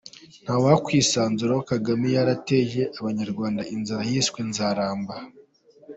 [0.43, 5.15] Nta wakwisanzura Kagame yarateje abanyarwanda inzara yiswe Nzaramba!